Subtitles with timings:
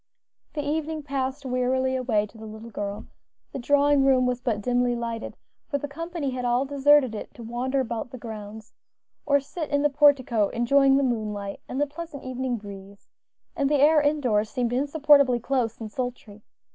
[0.53, 3.05] The evening passed wearily away to the little girl;
[3.51, 7.43] the drawing room was but dimly lighted, for the company had all deserted it to
[7.43, 8.73] wander about the grounds,
[9.27, 13.09] or sit in the portico enjoying the moonlight and the pleasant evening breeze,
[13.55, 16.41] and the air indoors seemed insupportably close and sultry.